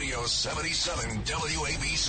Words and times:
Radio 0.00 0.24
77 0.24 1.24
WABC. 1.24 2.08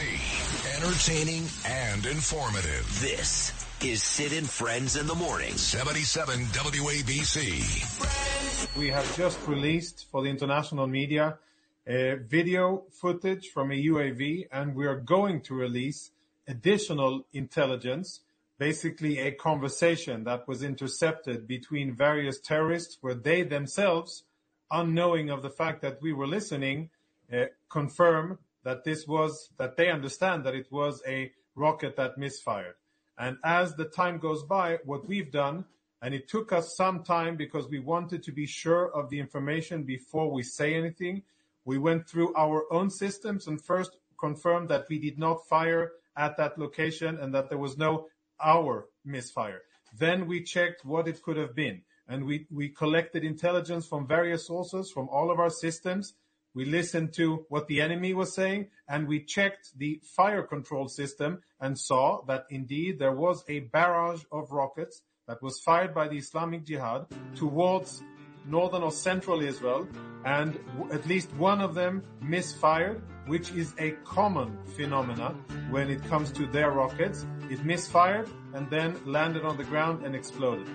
Entertaining 0.77 1.43
and 1.67 2.05
informative. 2.05 2.87
This 3.01 3.51
is 3.83 4.01
Sid 4.01 4.31
and 4.31 4.49
Friends 4.49 4.95
in 4.95 5.07
the 5.07 5.15
Morning. 5.15 5.51
77 5.51 6.45
WABC. 6.45 8.77
We 8.79 8.87
have 8.87 9.17
just 9.17 9.45
released 9.45 10.05
for 10.09 10.23
the 10.23 10.29
international 10.29 10.87
media 10.87 11.37
a 11.85 12.15
video 12.15 12.85
footage 12.91 13.49
from 13.49 13.71
a 13.71 13.75
UAV, 13.75 14.47
and 14.53 14.73
we 14.73 14.87
are 14.87 14.95
going 14.95 15.41
to 15.41 15.53
release 15.53 16.11
additional 16.47 17.25
intelligence, 17.33 18.21
basically 18.57 19.19
a 19.19 19.33
conversation 19.33 20.23
that 20.23 20.47
was 20.47 20.63
intercepted 20.63 21.45
between 21.45 21.93
various 21.93 22.39
terrorists 22.39 22.99
where 23.01 23.15
they 23.15 23.43
themselves, 23.43 24.23
unknowing 24.71 25.29
of 25.29 25.41
the 25.41 25.49
fact 25.49 25.81
that 25.81 26.01
we 26.01 26.13
were 26.13 26.27
listening, 26.27 26.83
uh, 26.83 26.87
Uh, 27.31 27.45
confirm 27.69 28.37
that 28.63 28.83
this 28.83 29.07
was, 29.07 29.49
that 29.57 29.77
they 29.77 29.89
understand 29.89 30.43
that 30.43 30.55
it 30.55 30.67
was 30.71 31.01
a 31.07 31.31
rocket 31.55 31.95
that 31.95 32.17
misfired. 32.17 32.75
And 33.17 33.37
as 33.43 33.75
the 33.75 33.85
time 33.85 34.17
goes 34.17 34.43
by, 34.43 34.79
what 34.85 35.07
we've 35.07 35.31
done, 35.31 35.65
and 36.01 36.13
it 36.13 36.27
took 36.27 36.51
us 36.51 36.75
some 36.75 37.03
time 37.03 37.37
because 37.37 37.69
we 37.69 37.79
wanted 37.79 38.23
to 38.23 38.31
be 38.31 38.45
sure 38.45 38.91
of 38.93 39.09
the 39.09 39.19
information 39.19 39.83
before 39.83 40.31
we 40.31 40.43
say 40.43 40.73
anything, 40.73 41.23
we 41.63 41.77
went 41.77 42.07
through 42.07 42.33
our 42.35 42.63
own 42.71 42.89
systems 42.89 43.47
and 43.47 43.63
first 43.63 43.97
confirmed 44.19 44.69
that 44.69 44.85
we 44.89 44.99
did 44.99 45.19
not 45.19 45.47
fire 45.47 45.93
at 46.17 46.37
that 46.37 46.57
location 46.57 47.17
and 47.19 47.33
that 47.33 47.49
there 47.49 47.57
was 47.57 47.77
no 47.77 48.07
our 48.43 48.87
misfire. 49.05 49.61
Then 49.97 50.27
we 50.27 50.43
checked 50.43 50.85
what 50.85 51.07
it 51.07 51.21
could 51.21 51.37
have 51.37 51.55
been, 51.55 51.81
and 52.07 52.25
we, 52.25 52.47
we 52.49 52.69
collected 52.69 53.23
intelligence 53.23 53.85
from 53.85 54.07
various 54.07 54.47
sources 54.47 54.91
from 54.91 55.07
all 55.09 55.29
of 55.31 55.39
our 55.39 55.49
systems. 55.49 56.13
We 56.53 56.65
listened 56.65 57.13
to 57.13 57.45
what 57.47 57.67
the 57.67 57.79
enemy 57.79 58.13
was 58.13 58.33
saying, 58.33 58.67
and 58.87 59.07
we 59.07 59.23
checked 59.23 59.77
the 59.77 60.01
fire 60.03 60.43
control 60.43 60.89
system 60.89 61.41
and 61.61 61.79
saw 61.79 62.23
that 62.25 62.45
indeed 62.49 62.99
there 62.99 63.13
was 63.13 63.45
a 63.47 63.61
barrage 63.61 64.23
of 64.31 64.51
rockets 64.51 65.01
that 65.27 65.41
was 65.41 65.61
fired 65.61 65.93
by 65.93 66.09
the 66.09 66.17
Islamic 66.17 66.65
Jihad 66.65 67.05
towards 67.35 68.03
northern 68.45 68.83
or 68.83 68.91
central 68.91 69.41
Israel, 69.41 69.87
and 70.25 70.59
at 70.91 71.05
least 71.05 71.33
one 71.35 71.61
of 71.61 71.73
them 71.73 72.03
misfired, 72.21 73.01
which 73.27 73.51
is 73.51 73.73
a 73.79 73.91
common 74.03 74.57
phenomenon 74.75 75.45
when 75.69 75.89
it 75.89 76.03
comes 76.05 76.33
to 76.33 76.47
their 76.47 76.71
rockets. 76.71 77.25
It 77.49 77.63
misfired 77.63 78.29
and 78.53 78.69
then 78.69 78.99
landed 79.05 79.45
on 79.45 79.55
the 79.55 79.63
ground 79.63 80.05
and 80.05 80.15
exploded. 80.15 80.67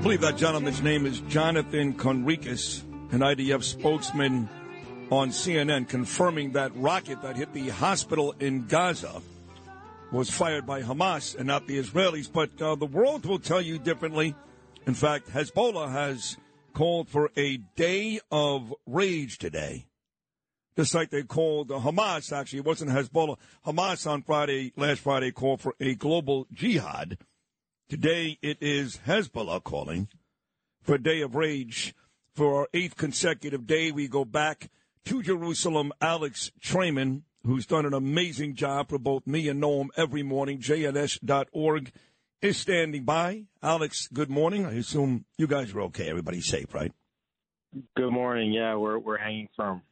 I 0.00 0.02
believe 0.02 0.22
that 0.22 0.38
gentleman's 0.38 0.80
name 0.80 1.04
is 1.04 1.20
Jonathan 1.28 1.92
Conricus, 1.92 2.84
an 3.12 3.20
IDF 3.20 3.62
spokesman 3.62 4.48
on 5.10 5.28
CNN, 5.28 5.90
confirming 5.90 6.52
that 6.52 6.74
rocket 6.74 7.20
that 7.20 7.36
hit 7.36 7.52
the 7.52 7.68
hospital 7.68 8.34
in 8.40 8.66
Gaza 8.66 9.20
was 10.10 10.30
fired 10.30 10.64
by 10.64 10.80
Hamas 10.80 11.36
and 11.36 11.46
not 11.46 11.66
the 11.66 11.78
Israelis. 11.78 12.32
But 12.32 12.62
uh, 12.62 12.76
the 12.76 12.86
world 12.86 13.26
will 13.26 13.38
tell 13.38 13.60
you 13.60 13.78
differently. 13.78 14.34
In 14.86 14.94
fact, 14.94 15.28
Hezbollah 15.28 15.92
has 15.92 16.38
called 16.72 17.10
for 17.10 17.30
a 17.36 17.58
day 17.76 18.20
of 18.32 18.72
rage 18.86 19.36
today. 19.36 19.84
Just 20.78 20.94
like 20.94 21.10
they 21.10 21.24
called 21.24 21.68
Hamas, 21.68 22.34
actually, 22.34 22.60
it 22.60 22.64
wasn't 22.64 22.90
Hezbollah. 22.90 23.36
Hamas 23.66 24.10
on 24.10 24.22
Friday, 24.22 24.72
last 24.78 25.00
Friday, 25.00 25.30
called 25.30 25.60
for 25.60 25.74
a 25.78 25.94
global 25.94 26.46
jihad. 26.54 27.18
Today 27.90 28.38
it 28.40 28.58
is 28.60 29.00
Hezbollah 29.04 29.64
calling 29.64 30.06
for 30.80 30.94
a 30.94 31.02
day 31.02 31.22
of 31.22 31.34
rage. 31.34 31.92
For 32.36 32.60
our 32.60 32.68
eighth 32.72 32.96
consecutive 32.96 33.66
day, 33.66 33.90
we 33.90 34.06
go 34.06 34.24
back 34.24 34.70
to 35.06 35.24
Jerusalem. 35.24 35.92
Alex 36.00 36.52
Traiman, 36.60 37.24
who's 37.44 37.66
done 37.66 37.84
an 37.84 37.92
amazing 37.92 38.54
job 38.54 38.90
for 38.90 38.98
both 39.00 39.26
me 39.26 39.48
and 39.48 39.60
Noam 39.60 39.88
every 39.96 40.22
morning, 40.22 40.60
jns.org, 40.60 41.90
is 42.40 42.56
standing 42.56 43.02
by. 43.02 43.46
Alex, 43.60 44.06
good 44.06 44.30
morning. 44.30 44.64
I 44.64 44.74
assume 44.74 45.24
you 45.36 45.48
guys 45.48 45.74
are 45.74 45.80
okay. 45.80 46.08
Everybody's 46.08 46.46
safe, 46.46 46.72
right? 46.72 46.92
Good 47.96 48.12
morning. 48.12 48.52
Yeah, 48.52 48.76
we're 48.76 49.00
we're 49.00 49.18
hanging 49.18 49.48
firm. 49.56 49.82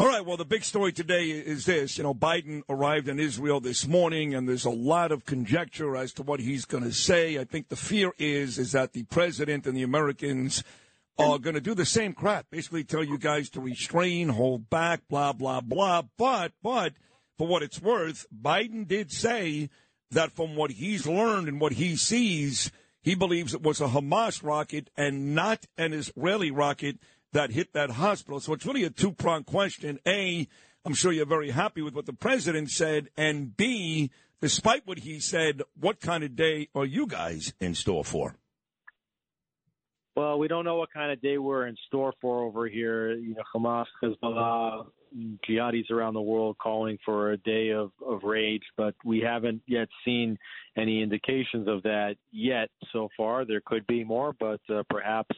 All 0.00 0.06
right. 0.06 0.24
Well, 0.24 0.38
the 0.38 0.46
big 0.46 0.64
story 0.64 0.92
today 0.92 1.28
is 1.28 1.66
this. 1.66 1.98
You 1.98 2.04
know, 2.04 2.14
Biden 2.14 2.62
arrived 2.70 3.06
in 3.06 3.20
Israel 3.20 3.60
this 3.60 3.86
morning, 3.86 4.34
and 4.34 4.48
there's 4.48 4.64
a 4.64 4.70
lot 4.70 5.12
of 5.12 5.26
conjecture 5.26 5.94
as 5.94 6.14
to 6.14 6.22
what 6.22 6.40
he's 6.40 6.64
going 6.64 6.84
to 6.84 6.92
say. 6.92 7.38
I 7.38 7.44
think 7.44 7.68
the 7.68 7.76
fear 7.76 8.12
is 8.16 8.56
is 8.56 8.72
that 8.72 8.94
the 8.94 9.02
president 9.02 9.66
and 9.66 9.76
the 9.76 9.82
Americans 9.82 10.64
are 11.18 11.38
going 11.38 11.52
to 11.52 11.60
do 11.60 11.74
the 11.74 11.84
same 11.84 12.14
crap. 12.14 12.46
Basically, 12.50 12.82
tell 12.82 13.04
you 13.04 13.18
guys 13.18 13.50
to 13.50 13.60
restrain, 13.60 14.30
hold 14.30 14.70
back, 14.70 15.02
blah 15.10 15.34
blah 15.34 15.60
blah. 15.60 16.00
But 16.16 16.52
but 16.62 16.94
for 17.36 17.46
what 17.46 17.62
it's 17.62 17.82
worth, 17.82 18.24
Biden 18.34 18.88
did 18.88 19.12
say 19.12 19.68
that 20.12 20.32
from 20.32 20.56
what 20.56 20.70
he's 20.70 21.06
learned 21.06 21.46
and 21.46 21.60
what 21.60 21.72
he 21.72 21.94
sees, 21.96 22.72
he 23.02 23.14
believes 23.14 23.52
it 23.52 23.62
was 23.62 23.82
a 23.82 23.88
Hamas 23.88 24.42
rocket 24.42 24.88
and 24.96 25.34
not 25.34 25.66
an 25.76 25.92
Israeli 25.92 26.50
rocket 26.50 26.96
that 27.32 27.50
hit 27.50 27.72
that 27.72 27.90
hospital. 27.90 28.40
So 28.40 28.52
it's 28.52 28.66
really 28.66 28.84
a 28.84 28.90
two 28.90 29.12
pronged 29.12 29.46
question. 29.46 29.98
A, 30.06 30.48
I'm 30.84 30.94
sure 30.94 31.12
you're 31.12 31.26
very 31.26 31.50
happy 31.50 31.82
with 31.82 31.94
what 31.94 32.06
the 32.06 32.12
president 32.12 32.70
said. 32.70 33.08
And 33.16 33.56
B, 33.56 34.10
despite 34.40 34.86
what 34.86 34.98
he 35.00 35.20
said, 35.20 35.62
what 35.78 36.00
kind 36.00 36.24
of 36.24 36.36
day 36.36 36.68
are 36.74 36.86
you 36.86 37.06
guys 37.06 37.52
in 37.60 37.74
store 37.74 38.04
for? 38.04 38.36
Well, 40.16 40.38
we 40.38 40.48
don't 40.48 40.64
know 40.64 40.76
what 40.76 40.92
kind 40.92 41.12
of 41.12 41.22
day 41.22 41.38
we're 41.38 41.66
in 41.66 41.76
store 41.86 42.12
for 42.20 42.42
over 42.42 42.66
here. 42.66 43.12
You 43.12 43.34
know, 43.34 43.42
Hamas, 43.54 43.86
Hezbollah, 44.02 44.86
jihadis 45.48 45.90
around 45.90 46.14
the 46.14 46.20
world 46.20 46.58
calling 46.58 46.98
for 47.04 47.32
a 47.32 47.36
day 47.36 47.70
of, 47.70 47.92
of 48.06 48.22
rage, 48.22 48.62
but 48.76 48.94
we 49.04 49.20
haven't 49.20 49.62
yet 49.66 49.88
seen 50.04 50.38
any 50.76 51.02
indications 51.02 51.68
of 51.68 51.82
that 51.84 52.16
yet 52.32 52.70
so 52.92 53.08
far. 53.16 53.44
There 53.44 53.62
could 53.64 53.86
be 53.86 54.04
more, 54.04 54.34
but 54.38 54.60
uh, 54.68 54.82
perhaps 54.88 55.36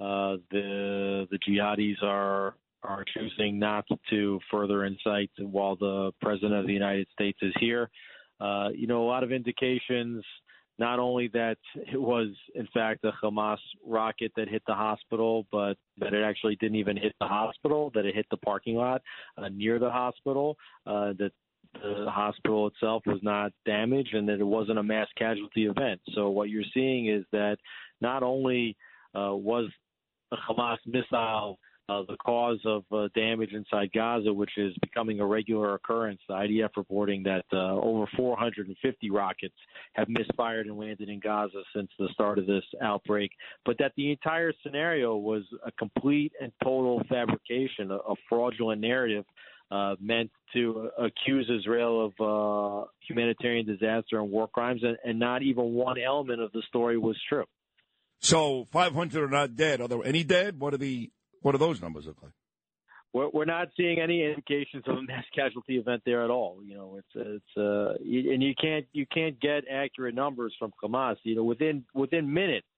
uh, 0.00 0.36
the 0.50 1.28
the 1.30 1.38
jihadis 1.38 2.02
are 2.02 2.54
are 2.82 3.04
choosing 3.14 3.58
not 3.58 3.84
to 4.08 4.40
further 4.50 4.84
incite 4.84 5.30
while 5.38 5.76
the 5.76 6.12
president 6.22 6.54
of 6.54 6.66
the 6.66 6.72
United 6.72 7.06
States 7.12 7.38
is 7.42 7.52
here. 7.60 7.90
Uh, 8.40 8.70
you 8.74 8.86
know, 8.86 9.04
a 9.04 9.08
lot 9.08 9.22
of 9.22 9.32
indications 9.32 10.24
not 10.78 10.98
only 10.98 11.28
that 11.28 11.58
it 11.92 12.00
was 12.00 12.28
in 12.54 12.66
fact 12.72 13.04
a 13.04 13.12
Hamas 13.22 13.58
rocket 13.86 14.32
that 14.36 14.48
hit 14.48 14.62
the 14.66 14.74
hospital, 14.74 15.46
but 15.52 15.76
that 15.98 16.14
it 16.14 16.24
actually 16.24 16.56
didn't 16.56 16.76
even 16.76 16.96
hit 16.96 17.14
the 17.20 17.26
hospital, 17.26 17.90
that 17.94 18.06
it 18.06 18.14
hit 18.14 18.24
the 18.30 18.38
parking 18.38 18.76
lot 18.76 19.02
uh, 19.36 19.48
near 19.50 19.78
the 19.78 19.90
hospital, 19.90 20.56
uh, 20.86 21.12
that 21.18 21.32
the 21.74 22.06
hospital 22.08 22.66
itself 22.66 23.02
was 23.04 23.20
not 23.22 23.52
damaged, 23.66 24.14
and 24.14 24.26
that 24.26 24.40
it 24.40 24.46
wasn't 24.46 24.78
a 24.78 24.82
mass 24.82 25.06
casualty 25.18 25.66
event. 25.66 26.00
So 26.14 26.30
what 26.30 26.48
you're 26.48 26.64
seeing 26.72 27.08
is 27.08 27.24
that 27.32 27.58
not 28.00 28.22
only 28.22 28.74
uh, 29.14 29.34
was 29.34 29.66
a 30.32 30.36
Hamas 30.36 30.78
missile 30.86 31.58
uh, 31.90 32.02
the 32.08 32.16
cause 32.18 32.60
of 32.64 32.84
uh, 32.92 33.08
damage 33.14 33.52
inside 33.52 33.90
Gaza, 33.92 34.32
which 34.32 34.56
is 34.56 34.72
becoming 34.80 35.18
a 35.18 35.26
regular 35.26 35.74
occurrence. 35.74 36.20
The 36.28 36.34
IDF 36.34 36.70
reporting 36.76 37.24
that 37.24 37.44
uh, 37.52 37.74
over 37.80 38.06
450 38.16 39.10
rockets 39.10 39.54
have 39.94 40.08
misfired 40.08 40.66
and 40.66 40.78
landed 40.78 41.08
in 41.08 41.18
Gaza 41.18 41.62
since 41.74 41.90
the 41.98 42.08
start 42.12 42.38
of 42.38 42.46
this 42.46 42.62
outbreak, 42.80 43.32
but 43.64 43.76
that 43.78 43.92
the 43.96 44.12
entire 44.12 44.52
scenario 44.62 45.16
was 45.16 45.42
a 45.66 45.72
complete 45.72 46.32
and 46.40 46.52
total 46.62 47.02
fabrication, 47.08 47.90
a, 47.90 47.96
a 47.96 48.14
fraudulent 48.28 48.80
narrative. 48.80 49.24
Uh, 49.72 49.94
meant 50.00 50.28
to 50.52 50.90
accuse 50.98 51.48
Israel 51.48 52.06
of 52.06 52.12
uh, 52.18 52.88
humanitarian 53.06 53.64
disaster 53.64 54.18
and 54.18 54.28
war 54.28 54.48
crimes, 54.48 54.82
and, 54.82 54.96
and 55.04 55.16
not 55.16 55.44
even 55.44 55.74
one 55.74 55.96
element 55.96 56.40
of 56.40 56.50
the 56.50 56.60
story 56.66 56.98
was 56.98 57.16
true. 57.28 57.44
So 58.20 58.66
500 58.70 59.22
are 59.22 59.28
not 59.28 59.56
dead. 59.56 59.80
Are 59.80 59.88
there 59.88 60.04
any 60.04 60.24
dead? 60.24 60.60
What 60.60 60.74
are 60.74 60.78
the 60.78 61.10
what 61.42 61.52
do 61.52 61.58
those 61.58 61.80
numbers 61.80 62.06
look 62.06 62.22
like? 62.22 62.32
We're, 63.12 63.44
not 63.44 63.68
seeing 63.76 63.98
any 63.98 64.24
indications 64.24 64.84
of 64.86 64.98
a 64.98 65.02
mass 65.02 65.24
casualty 65.34 65.78
event 65.78 66.02
there 66.06 66.22
at 66.22 66.30
all. 66.30 66.60
You 66.64 66.76
know, 66.76 66.98
it's 66.98 67.08
it's 67.16 67.56
uh, 67.56 67.94
and 68.00 68.40
you 68.40 68.54
can't 68.60 68.86
you 68.92 69.04
can't 69.12 69.40
get 69.40 69.64
accurate 69.68 70.14
numbers 70.14 70.54
from 70.58 70.72
Hamas. 70.82 71.16
You 71.24 71.34
know, 71.34 71.42
within 71.42 71.84
within 71.92 72.32
minutes, 72.32 72.68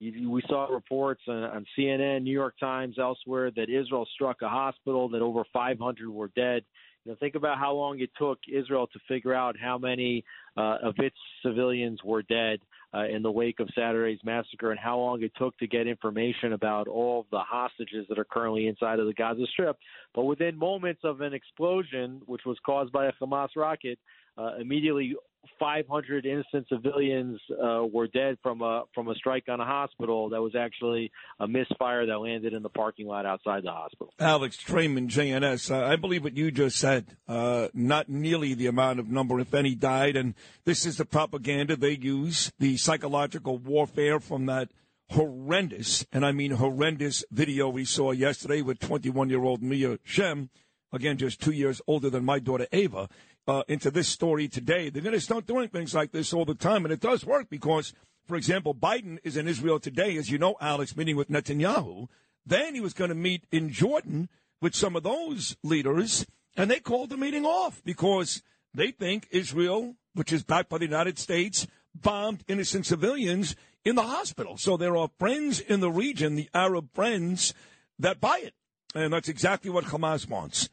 we 0.00 0.42
saw 0.48 0.66
reports 0.66 1.20
on, 1.28 1.44
on 1.44 1.66
CNN, 1.78 2.22
New 2.22 2.32
York 2.32 2.54
Times, 2.58 2.96
elsewhere 2.98 3.52
that 3.52 3.70
Israel 3.70 4.08
struck 4.14 4.42
a 4.42 4.48
hospital, 4.48 5.08
that 5.10 5.22
over 5.22 5.44
500 5.52 6.10
were 6.10 6.32
dead. 6.34 6.64
You 7.04 7.12
know, 7.12 7.16
think 7.20 7.36
about 7.36 7.58
how 7.58 7.72
long 7.74 8.00
it 8.00 8.10
took 8.18 8.38
Israel 8.52 8.88
to 8.88 8.98
figure 9.06 9.34
out 9.34 9.56
how 9.60 9.78
many 9.78 10.24
uh, 10.56 10.78
of 10.82 10.94
its 10.98 11.16
civilians 11.44 12.00
were 12.04 12.22
dead 12.22 12.58
uh, 12.94 13.06
in 13.06 13.22
the 13.22 13.30
wake 13.30 13.60
of 13.60 13.68
Saturday's 13.74 14.18
massacre, 14.24 14.70
and 14.70 14.80
how 14.80 14.98
long 14.98 15.22
it 15.22 15.32
took 15.36 15.56
to 15.58 15.66
get 15.66 15.86
information 15.86 16.52
about 16.52 16.88
all 16.88 17.20
of 17.20 17.26
the 17.30 17.38
hostages 17.38 18.06
that 18.08 18.18
are 18.18 18.24
currently 18.24 18.66
inside 18.66 18.98
of 18.98 19.06
the 19.06 19.14
Gaza 19.14 19.46
Strip. 19.52 19.76
But 20.14 20.24
within 20.24 20.56
moments 20.56 21.02
of 21.04 21.20
an 21.20 21.32
explosion, 21.32 22.22
which 22.26 22.42
was 22.44 22.58
caused 22.64 22.92
by 22.92 23.06
a 23.06 23.12
Hamas 23.12 23.50
rocket, 23.56 23.98
uh, 24.36 24.56
immediately 24.60 25.14
500 25.58 26.26
innocent 26.26 26.66
civilians 26.68 27.40
uh, 27.50 27.84
were 27.84 28.06
dead 28.08 28.36
from 28.42 28.62
a 28.62 28.84
from 28.94 29.08
a 29.08 29.14
strike 29.14 29.44
on 29.48 29.60
a 29.60 29.64
hospital 29.64 30.30
that 30.30 30.40
was 30.40 30.54
actually 30.54 31.10
a 31.38 31.46
misfire 31.46 32.06
that 32.06 32.18
landed 32.18 32.52
in 32.52 32.62
the 32.62 32.68
parking 32.68 33.06
lot 33.06 33.26
outside 33.26 33.62
the 33.62 33.70
hospital. 33.70 34.12
Alex 34.18 34.56
Traiman, 34.56 35.08
JNS. 35.08 35.70
Uh, 35.70 35.86
I 35.86 35.96
believe 35.96 36.24
what 36.24 36.36
you 36.36 36.50
just 36.50 36.78
said. 36.78 37.16
Uh, 37.28 37.68
not 37.74 38.08
nearly 38.08 38.54
the 38.54 38.66
amount 38.66 39.00
of 39.00 39.08
number, 39.08 39.38
if 39.40 39.54
any, 39.54 39.74
died, 39.74 40.16
and 40.16 40.34
this 40.64 40.86
is 40.86 40.96
the 40.96 41.04
propaganda 41.04 41.76
they 41.76 41.96
use, 41.96 42.52
the 42.58 42.76
psychological 42.76 43.58
warfare 43.58 44.20
from 44.20 44.46
that 44.46 44.70
horrendous, 45.10 46.06
and 46.12 46.24
I 46.24 46.32
mean 46.32 46.52
horrendous 46.52 47.24
video 47.30 47.68
we 47.68 47.84
saw 47.84 48.12
yesterday 48.12 48.62
with 48.62 48.78
21 48.78 49.28
year 49.28 49.42
old 49.42 49.62
Mia 49.62 49.98
Shem, 50.04 50.50
again 50.92 51.16
just 51.18 51.40
two 51.40 51.52
years 51.52 51.80
older 51.86 52.10
than 52.10 52.24
my 52.24 52.38
daughter 52.38 52.66
Ava 52.72 53.08
uh, 53.46 53.62
into 53.68 53.90
this 53.90 54.08
story 54.08 54.48
today. 54.48 54.90
They're 54.90 55.02
going 55.02 55.14
to 55.14 55.20
start 55.20 55.46
doing 55.46 55.68
things 55.68 55.94
like 55.94 56.12
this 56.12 56.32
all 56.32 56.44
the 56.44 56.54
time, 56.54 56.84
and 56.84 56.92
it 56.92 57.00
does 57.00 57.24
work 57.24 57.48
because, 57.50 57.92
for 58.26 58.36
example, 58.36 58.74
Biden 58.74 59.18
is 59.24 59.36
in 59.36 59.48
Israel 59.48 59.80
today, 59.80 60.16
as 60.16 60.30
you 60.30 60.38
know, 60.38 60.56
Alex, 60.60 60.96
meeting 60.96 61.16
with 61.16 61.30
Netanyahu. 61.30 62.08
Then 62.46 62.74
he 62.74 62.80
was 62.80 62.94
going 62.94 63.10
to 63.10 63.14
meet 63.14 63.44
in 63.50 63.70
Jordan 63.70 64.28
with 64.60 64.74
some 64.74 64.96
of 64.96 65.02
those 65.02 65.56
leaders, 65.62 66.26
and 66.56 66.70
they 66.70 66.80
called 66.80 67.10
the 67.10 67.16
meeting 67.16 67.44
off 67.44 67.82
because 67.84 68.42
they 68.74 68.90
think 68.90 69.28
Israel, 69.30 69.96
which 70.14 70.32
is 70.32 70.42
backed 70.42 70.68
by 70.68 70.78
the 70.78 70.84
United 70.84 71.18
States, 71.18 71.66
bombed 71.94 72.44
innocent 72.46 72.86
civilians 72.86 73.56
in 73.84 73.94
the 73.94 74.02
hospital. 74.02 74.56
So 74.56 74.76
there 74.76 74.96
are 74.96 75.10
friends 75.18 75.60
in 75.60 75.80
the 75.80 75.90
region, 75.90 76.34
the 76.34 76.50
Arab 76.54 76.92
friends, 76.94 77.54
that 77.98 78.20
buy 78.20 78.40
it. 78.42 78.54
And 78.94 79.12
that's 79.12 79.28
exactly 79.28 79.70
what 79.70 79.86
Hamas 79.86 80.28
wants. 80.28 80.68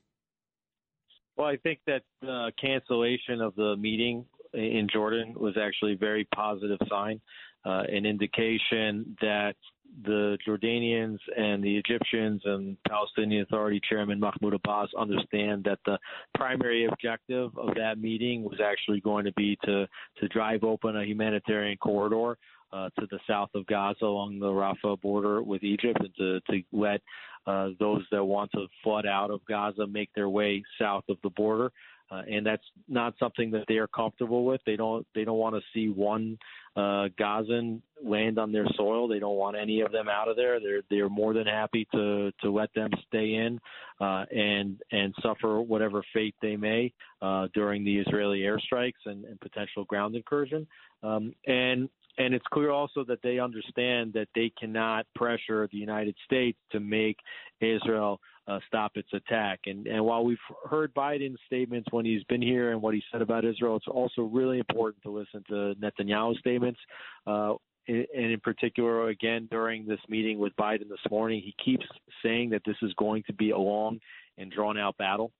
Well, 1.38 1.48
I 1.48 1.58
think 1.58 1.80
that 1.86 2.02
uh, 2.28 2.50
cancellation 2.60 3.42
of 3.42 3.56
the 3.56 3.76
meeting 3.78 4.26
in 4.54 4.88
Jordan 4.92 5.36
was 5.38 5.56
actually 5.56 5.94
a 5.94 5.98
very 5.98 6.28
positive 6.34 6.80
sign, 6.90 7.22
uh, 7.64 7.84
an 7.90 8.08
indication 8.08 9.16
that 9.22 9.56
the 10.04 10.38
Jordanians 10.48 11.20
and 11.38 11.64
the 11.64 11.78
Egyptians 11.78 12.42
and 12.46 12.76
Palestinian 12.88 13.44
Authority 13.44 13.80
Chairman 13.88 14.20
Mahmoud 14.20 14.54
Abbas 14.54 14.90
understand 14.98 15.64
that 15.64 15.80
the 15.86 15.98
primary 16.36 16.86
objective 16.86 17.56
of 17.58 17.76
that 17.76 18.00
meeting 18.00 18.44
was 18.44 18.60
actually 18.64 19.00
going 19.00 19.26
to 19.26 19.32
be 19.34 19.58
to 19.64 19.88
to 20.18 20.28
drive 20.28 20.64
open 20.64 20.98
a 20.98 21.06
humanitarian 21.06 21.78
corridor 21.78 22.38
uh, 22.72 22.90
to 23.00 23.08
the 23.10 23.20
south 23.28 23.50
of 23.56 23.66
Gaza 23.68 24.06
along 24.06 24.40
the 24.40 24.48
Rafah 24.48 25.00
border 25.02 25.42
with 25.42 25.64
Egypt 25.64 26.00
and 26.00 26.16
to, 26.18 26.40
to 26.52 26.64
let 26.72 27.02
uh, 27.46 27.70
those 27.80 28.04
that 28.12 28.24
want 28.24 28.52
to 28.52 28.68
flood 28.84 29.06
out 29.06 29.32
of 29.32 29.46
Gaza 29.46 29.88
make 29.88 30.10
their 30.14 30.30
way 30.30 30.64
south 30.80 31.06
of 31.10 31.18
the 31.24 31.30
border. 31.30 31.72
Uh, 32.10 32.22
and 32.30 32.46
that's 32.46 32.64
not 32.88 33.14
something 33.20 33.52
that 33.52 33.66
they 33.68 33.78
are 33.78 33.88
comfortable 33.88 34.46
with. 34.46 34.62
They 34.66 34.78
don't 34.78 35.06
they 35.14 35.26
don't 35.26 35.38
want 35.38 35.56
to 35.56 35.62
see 35.74 35.90
one 35.90 36.38
uh, 36.78 37.10
Gazan 37.18 37.82
land 38.02 38.40
on 38.40 38.54
their 38.54 38.66
soil. 38.78 39.10
They 39.10 39.20
don't 39.20 39.36
want 39.36 39.58
any 39.58 39.82
of 39.82 39.92
them 39.92 40.08
out 40.08 40.30
of 40.30 40.38
there. 40.38 40.60
They're 40.62 40.82
they're 40.90 41.10
more 41.10 41.34
than 41.34 41.48
happy 41.48 41.86
to 41.92 42.32
to 42.42 42.50
let 42.50 42.74
them 42.74 42.92
stay 43.08 43.34
in 43.34 43.60
uh, 44.00 44.24
and 44.32 44.82
and 44.92 45.14
suffer 45.22 45.60
whatever 45.62 46.02
fate 46.14 46.36
they 46.42 46.56
may 46.56 46.94
uh, 47.22 47.48
during 47.54 47.84
the 47.84 47.98
Israeli 47.98 48.40
airstrikes 48.40 49.04
and, 49.06 49.26
and 49.26 49.38
potential 49.42 49.84
ground 49.84 50.16
incursion. 50.16 50.66
Um, 51.04 51.34
and 51.46 51.90
and 52.18 52.34
it's 52.34 52.46
clear 52.52 52.72
also 52.72 53.04
that 53.06 53.22
they 53.22 53.40
understand 53.40 54.14
that 54.14 54.28
they 54.36 54.52
cannot 54.60 55.06
pressure 55.16 55.68
the 55.72 55.78
United 55.78 56.16
States 56.26 56.58
to 56.72 56.80
make 56.80 57.18
Israel 57.62 58.20
uh, 58.48 58.60
stop 58.68 58.94
its 58.96 59.10
attack. 59.14 59.60
And 59.66 59.88
and 59.88 60.04
while 60.04 60.24
we've 60.24 60.38
heard 60.70 60.94
Biden's 60.94 61.40
statements 61.46 61.88
when 61.92 62.06
he's 62.06 62.24
been 62.26 62.42
here 62.42 62.72
and 62.72 62.82
what 62.82 62.94
he 62.94 63.04
said 63.12 63.22
about 63.22 63.46
Israel, 63.46 63.76
it's 63.76 63.88
also 63.88 64.24
really 64.24 64.60
important 64.60 65.04
to 65.04 65.12
listen 65.12 65.44
to 65.50 65.76
Netanyahu's 65.82 66.40
statements. 66.40 66.80
Uh, 67.26 67.54
and 67.90 68.06
in 68.32 68.40
particular, 68.42 69.08
again, 69.08 69.48
during 69.50 69.86
this 69.86 70.00
meeting 70.10 70.40
with 70.40 70.54
Biden 70.58 70.90
this 70.90 71.00
morning, 71.10 71.42
he 71.42 71.56
keeps 71.64 71.86
saying 72.22 72.50
that 72.50 72.62
this 72.66 72.76
is 72.82 72.94
going 72.96 73.24
to 73.28 73.34
be 73.34 73.52
a 73.52 73.58
long 73.58 74.00
and 74.38 74.52
drawn 74.52 74.78
out 74.78 74.98
battle. 74.98 75.32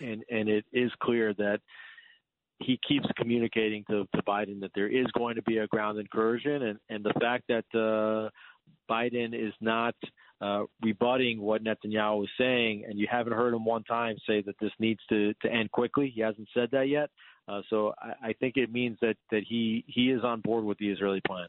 And, 0.00 0.22
and 0.30 0.48
it 0.48 0.66
is 0.72 0.90
clear 1.02 1.32
that 1.34 1.60
he 2.60 2.78
keeps 2.86 3.06
communicating 3.16 3.84
to, 3.90 4.06
to 4.14 4.22
Biden 4.22 4.60
that 4.60 4.70
there 4.74 4.88
is 4.88 5.06
going 5.16 5.36
to 5.36 5.42
be 5.42 5.58
a 5.58 5.66
ground 5.66 5.98
incursion, 5.98 6.62
and, 6.62 6.78
and 6.88 7.04
the 7.04 7.14
fact 7.20 7.44
that 7.48 7.64
uh, 7.74 8.30
Biden 8.90 9.34
is 9.34 9.52
not 9.60 9.94
uh, 10.40 10.64
rebutting 10.82 11.40
what 11.40 11.64
Netanyahu 11.64 12.24
is 12.24 12.30
saying, 12.38 12.84
and 12.88 12.98
you 12.98 13.06
haven't 13.10 13.32
heard 13.32 13.54
him 13.54 13.64
one 13.64 13.84
time 13.84 14.16
say 14.26 14.42
that 14.42 14.56
this 14.60 14.72
needs 14.78 15.00
to, 15.08 15.34
to 15.42 15.52
end 15.52 15.70
quickly. 15.70 16.12
He 16.14 16.20
hasn't 16.20 16.48
said 16.54 16.70
that 16.72 16.88
yet. 16.88 17.10
Uh, 17.48 17.62
so 17.68 17.92
I, 17.98 18.28
I 18.28 18.32
think 18.34 18.56
it 18.56 18.72
means 18.72 18.98
that, 19.00 19.16
that 19.30 19.42
he, 19.48 19.84
he 19.86 20.10
is 20.10 20.22
on 20.22 20.40
board 20.40 20.64
with 20.64 20.78
the 20.78 20.90
Israeli 20.90 21.20
plan. 21.26 21.48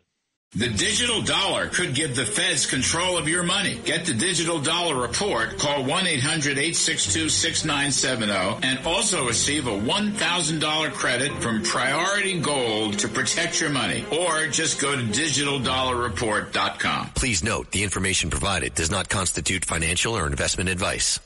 The 0.53 0.67
digital 0.67 1.21
dollar 1.21 1.67
could 1.67 1.95
give 1.95 2.13
the 2.13 2.25
feds 2.25 2.65
control 2.65 3.17
of 3.17 3.29
your 3.29 3.41
money. 3.41 3.79
Get 3.85 4.05
the 4.05 4.13
digital 4.13 4.59
dollar 4.59 5.01
report. 5.01 5.57
Call 5.57 5.85
1-800-862-6970 5.85 8.65
and 8.65 8.85
also 8.85 9.25
receive 9.25 9.67
a 9.67 9.79
$1,000 9.79 10.91
credit 10.91 11.31
from 11.41 11.63
Priority 11.63 12.41
Gold 12.41 12.99
to 12.99 13.07
protect 13.07 13.61
your 13.61 13.69
money. 13.69 14.03
Or 14.11 14.47
just 14.47 14.81
go 14.81 14.93
to 14.93 15.01
digitaldollarreport.com. 15.01 17.11
Please 17.15 17.45
note 17.45 17.71
the 17.71 17.83
information 17.83 18.29
provided 18.29 18.75
does 18.75 18.91
not 18.91 19.07
constitute 19.07 19.63
financial 19.63 20.17
or 20.17 20.27
investment 20.27 20.67
advice. 20.67 21.21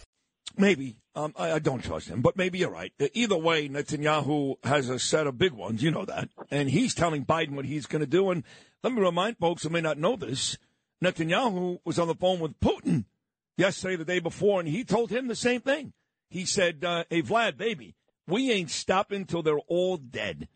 Maybe. 0.55 0.97
Um, 1.15 1.33
I, 1.37 1.53
I, 1.53 1.59
don't 1.59 1.81
trust 1.81 2.09
him, 2.09 2.21
but 2.21 2.35
maybe 2.35 2.57
you're 2.59 2.69
right. 2.69 2.91
Either 3.13 3.37
way, 3.37 3.69
Netanyahu 3.69 4.57
has 4.65 4.89
a 4.89 4.99
set 4.99 5.27
of 5.27 5.37
big 5.37 5.53
ones. 5.53 5.81
You 5.81 5.91
know 5.91 6.03
that. 6.03 6.27
And 6.51 6.69
he's 6.69 6.93
telling 6.93 7.25
Biden 7.25 7.51
what 7.51 7.63
he's 7.63 7.85
going 7.85 8.01
to 8.01 8.05
do. 8.05 8.31
And 8.31 8.43
let 8.85 8.93
me 8.93 9.01
remind 9.01 9.35
folks 9.39 9.63
who 9.63 9.69
may 9.69 9.81
not 9.81 9.97
know 9.97 10.15
this 10.15 10.59
Netanyahu 11.03 11.79
was 11.83 11.97
on 11.97 12.07
the 12.07 12.13
phone 12.13 12.39
with 12.39 12.59
Putin 12.59 13.05
yesterday, 13.57 13.95
the 13.95 14.05
day 14.05 14.19
before, 14.19 14.59
and 14.59 14.69
he 14.69 14.83
told 14.83 15.09
him 15.09 15.27
the 15.27 15.35
same 15.35 15.61
thing. 15.61 15.93
He 16.29 16.45
said, 16.45 16.85
uh, 16.85 17.03
Hey, 17.09 17.23
Vlad, 17.23 17.57
baby, 17.57 17.95
we 18.27 18.51
ain't 18.51 18.69
stopping 18.69 19.25
till 19.25 19.41
they're 19.41 19.57
all 19.67 19.97
dead. 19.97 20.47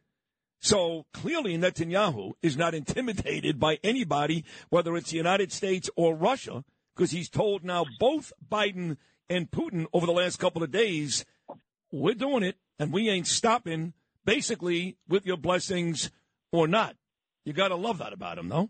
So 0.59 1.07
clearly, 1.11 1.57
Netanyahu 1.57 2.33
is 2.43 2.55
not 2.55 2.75
intimidated 2.75 3.59
by 3.59 3.79
anybody, 3.83 4.45
whether 4.69 4.95
it's 4.95 5.09
the 5.09 5.17
United 5.17 5.51
States 5.51 5.89
or 5.95 6.15
Russia, 6.15 6.63
because 6.95 7.09
he's 7.09 7.29
told 7.29 7.63
now 7.63 7.83
both 7.99 8.31
Biden 8.47 8.97
and 9.27 9.49
Putin 9.49 9.87
over 9.91 10.05
the 10.05 10.11
last 10.11 10.37
couple 10.37 10.61
of 10.61 10.69
days, 10.69 11.25
we're 11.91 12.13
doing 12.13 12.43
it 12.43 12.57
and 12.77 12.93
we 12.93 13.09
ain't 13.09 13.25
stopping, 13.25 13.93
basically, 14.23 14.97
with 15.07 15.25
your 15.25 15.37
blessings 15.37 16.11
or 16.51 16.67
not. 16.67 16.95
You 17.45 17.53
got 17.53 17.69
to 17.69 17.75
love 17.75 17.99
that 17.99 18.13
about 18.13 18.37
him, 18.37 18.49
though. 18.49 18.69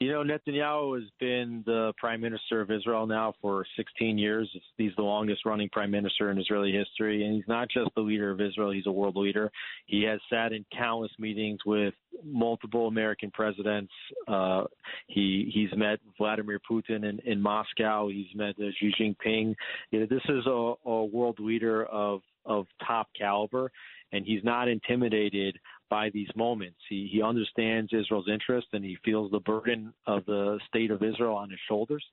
You 0.00 0.12
know, 0.12 0.22
Netanyahu 0.22 1.00
has 1.00 1.10
been 1.18 1.64
the 1.66 1.92
prime 1.98 2.20
minister 2.20 2.60
of 2.60 2.70
Israel 2.70 3.08
now 3.08 3.34
for 3.42 3.66
16 3.76 4.16
years. 4.16 4.48
He's 4.76 4.92
the 4.96 5.02
longest 5.02 5.44
running 5.44 5.68
prime 5.70 5.90
minister 5.90 6.30
in 6.30 6.38
Israeli 6.38 6.70
history. 6.70 7.24
And 7.24 7.34
he's 7.34 7.48
not 7.48 7.68
just 7.68 7.90
the 7.96 8.02
leader 8.02 8.30
of 8.30 8.40
Israel, 8.40 8.70
he's 8.70 8.86
a 8.86 8.92
world 8.92 9.16
leader. 9.16 9.50
He 9.86 10.04
has 10.04 10.20
sat 10.30 10.52
in 10.52 10.64
countless 10.72 11.10
meetings 11.18 11.58
with 11.66 11.94
multiple 12.24 12.86
American 12.86 13.32
presidents. 13.32 13.92
Uh, 14.28 14.64
he 15.08 15.50
He's 15.52 15.76
met 15.76 15.98
Vladimir 16.16 16.60
Putin 16.70 17.08
in, 17.08 17.18
in 17.24 17.42
Moscow. 17.42 18.08
He's 18.08 18.32
met 18.36 18.54
uh, 18.60 18.70
Xi 18.78 18.92
Jinping. 19.00 19.56
You 19.90 20.00
know, 20.00 20.06
this 20.08 20.22
is 20.28 20.46
a, 20.46 20.74
a 20.88 21.04
world 21.06 21.40
leader 21.40 21.84
of, 21.86 22.20
of 22.46 22.66
top 22.86 23.08
caliber, 23.18 23.72
and 24.12 24.24
he's 24.24 24.44
not 24.44 24.68
intimidated 24.68 25.58
by 25.90 26.10
these 26.10 26.28
moments. 26.36 26.78
He 26.88 27.08
he 27.10 27.22
understands 27.22 27.92
Israel's 27.92 28.28
interest 28.28 28.68
and 28.72 28.84
he 28.84 28.96
feels 29.04 29.30
the 29.30 29.40
burden 29.40 29.92
of 30.06 30.24
the 30.26 30.58
state 30.68 30.90
of 30.90 31.02
Israel 31.02 31.36
on 31.36 31.50
his 31.50 31.60
shoulders. 31.68 32.04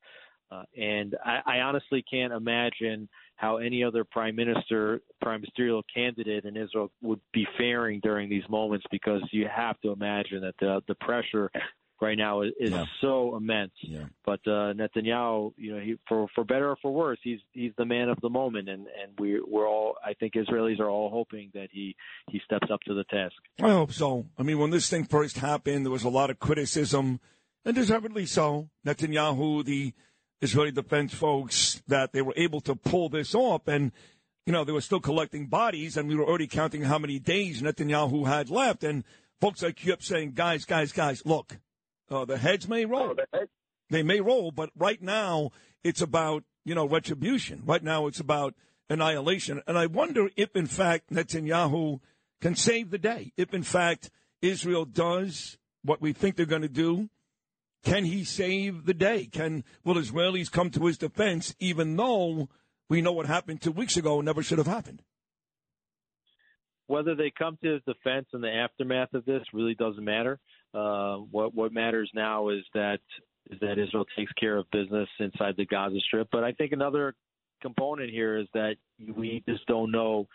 Uh, 0.51 0.63
and 0.77 1.15
I, 1.25 1.39
I 1.45 1.59
honestly 1.61 2.03
can't 2.09 2.31
imagine 2.31 3.09
how 3.35 3.57
any 3.57 3.83
other 3.83 4.03
prime 4.03 4.35
minister, 4.35 5.01
prime 5.21 5.41
ministerial 5.41 5.83
candidate 5.93 6.45
in 6.45 6.55
Israel 6.55 6.91
would 7.01 7.19
be 7.33 7.47
faring 7.57 7.99
during 8.01 8.29
these 8.29 8.47
moments 8.47 8.85
because 8.91 9.21
you 9.31 9.47
have 9.53 9.79
to 9.81 9.91
imagine 9.91 10.41
that 10.41 10.55
the 10.59 10.81
the 10.87 10.95
pressure 10.95 11.51
right 12.01 12.17
now 12.17 12.41
is, 12.41 12.51
is 12.59 12.71
yeah. 12.71 12.85
so 13.01 13.35
immense. 13.35 13.71
Yeah. 13.81 14.05
But 14.25 14.39
uh, 14.45 14.73
Netanyahu, 14.73 15.53
you 15.57 15.75
know, 15.75 15.79
he, 15.79 15.97
for 16.07 16.27
for 16.35 16.43
better 16.43 16.69
or 16.69 16.77
for 16.81 16.91
worse, 16.91 17.19
he's 17.23 17.39
he's 17.51 17.71
the 17.77 17.85
man 17.85 18.09
of 18.09 18.19
the 18.21 18.29
moment, 18.29 18.69
and 18.69 18.87
and 18.87 19.17
we 19.19 19.41
we're 19.41 19.67
all 19.67 19.95
I 20.03 20.13
think 20.13 20.33
Israelis 20.33 20.79
are 20.79 20.89
all 20.89 21.09
hoping 21.09 21.51
that 21.53 21.69
he 21.71 21.95
he 22.29 22.41
steps 22.45 22.67
up 22.71 22.81
to 22.81 22.93
the 22.93 23.03
task. 23.05 23.35
I 23.61 23.71
hope 23.71 23.91
so. 23.91 24.25
I 24.37 24.43
mean, 24.43 24.59
when 24.59 24.71
this 24.71 24.89
thing 24.89 25.05
first 25.05 25.37
happened, 25.37 25.85
there 25.85 25.91
was 25.91 26.03
a 26.03 26.09
lot 26.09 26.29
of 26.29 26.39
criticism. 26.39 27.19
and 27.63 27.75
deservedly 27.75 28.25
so. 28.25 28.69
Netanyahu, 28.85 29.65
the 29.65 29.93
Israeli 30.41 30.71
defense 30.71 31.13
folks, 31.13 31.81
that 31.87 32.13
they 32.13 32.21
were 32.21 32.33
able 32.35 32.61
to 32.61 32.75
pull 32.75 33.09
this 33.09 33.33
off, 33.33 33.67
and 33.67 33.91
you 34.45 34.53
know 34.53 34.63
they 34.63 34.73
were 34.73 34.81
still 34.81 34.99
collecting 34.99 35.47
bodies, 35.47 35.97
and 35.97 36.07
we 36.07 36.15
were 36.15 36.25
already 36.25 36.47
counting 36.47 36.83
how 36.83 36.99
many 36.99 37.19
days 37.19 37.61
Netanyahu 37.61 38.27
had 38.27 38.49
left, 38.49 38.83
and 38.83 39.03
folks 39.41 39.63
like 39.63 39.83
you 39.83 39.91
kept 39.91 40.03
saying, 40.03 40.31
guys, 40.33 40.65
guys, 40.65 40.91
guys, 40.91 41.25
look, 41.25 41.57
uh, 42.09 42.25
the 42.25 42.37
heads 42.37 42.67
may 42.67 42.85
roll, 42.85 43.15
they 43.89 44.03
may 44.03 44.21
roll, 44.21 44.51
but 44.51 44.69
right 44.77 45.01
now 45.01 45.51
it's 45.83 46.01
about 46.01 46.43
you 46.63 46.75
know 46.75 46.87
retribution. 46.87 47.63
Right 47.65 47.83
now 47.83 48.07
it's 48.07 48.19
about 48.19 48.55
annihilation, 48.89 49.61
and 49.67 49.77
I 49.77 49.87
wonder 49.87 50.29
if 50.35 50.55
in 50.55 50.67
fact 50.67 51.09
Netanyahu 51.11 51.99
can 52.41 52.55
save 52.55 52.91
the 52.91 52.97
day. 52.97 53.33
If 53.37 53.53
in 53.53 53.63
fact 53.63 54.11
Israel 54.41 54.85
does 54.85 55.57
what 55.83 56.01
we 56.01 56.13
think 56.13 56.35
they're 56.35 56.45
going 56.45 56.61
to 56.61 56.67
do, 56.67 57.09
can 57.83 58.05
he 58.05 58.23
save 58.23 58.85
the 58.85 58.93
day? 58.93 59.25
Can 59.25 59.63
will 59.83 59.95
Israelis 59.95 60.51
come 60.51 60.71
to 60.71 60.85
his 60.85 60.97
defense, 60.97 61.55
even 61.59 61.95
though 61.95 62.49
we 62.89 63.01
know 63.01 63.13
what 63.13 63.27
happened 63.27 63.61
two 63.61 63.71
weeks 63.71 63.97
ago 63.97 64.21
never 64.21 64.43
should 64.43 64.57
have 64.57 64.67
happened? 64.67 65.03
Whether 66.87 67.15
they 67.15 67.31
come 67.35 67.57
to 67.63 67.73
his 67.73 67.81
defense 67.83 68.27
in 68.33 68.41
the 68.41 68.49
aftermath 68.49 69.13
of 69.13 69.25
this 69.25 69.43
really 69.53 69.75
doesn't 69.75 70.03
matter. 70.03 70.39
Uh, 70.75 71.17
what 71.31 71.55
what 71.55 71.71
matters 71.71 72.09
now 72.13 72.49
is 72.49 72.63
that 72.73 72.99
is 73.49 73.59
that 73.61 73.77
Israel 73.77 74.05
takes 74.17 74.31
care 74.33 74.57
of 74.57 74.69
business 74.71 75.07
inside 75.19 75.55
the 75.57 75.65
Gaza 75.65 75.99
Strip. 76.01 76.27
But 76.31 76.43
I 76.43 76.51
think 76.51 76.71
another 76.71 77.15
component 77.61 78.09
here 78.09 78.37
is 78.37 78.47
that 78.53 78.75
we 79.15 79.43
just 79.47 79.65
don't 79.67 79.91
know 79.91 80.27